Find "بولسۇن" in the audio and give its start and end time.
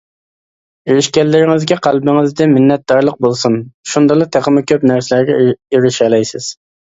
3.27-3.59